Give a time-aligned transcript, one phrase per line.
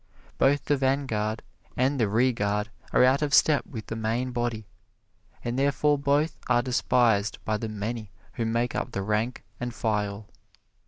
[0.39, 1.43] Both the vanguard
[1.77, 4.65] and the rearguard are out of step with the main body,
[5.43, 10.25] and therefore both are despised by the many who make up the rank and file.